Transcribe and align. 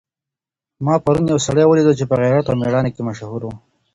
ما 0.85 0.93
پرون 1.03 1.25
یو 1.31 1.39
سړی 1.47 1.63
ولیدی 1.67 1.93
چي 1.99 2.05
په 2.07 2.15
غیرت 2.21 2.45
او 2.49 2.55
مېړانه 2.61 2.89
کي 2.95 3.01
مشهور 3.09 3.41
و. 3.45 3.49